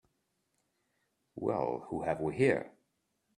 Well 1.35 1.85
who 1.91 2.01
have 2.01 2.21
we 2.21 2.33
here? 2.35 2.71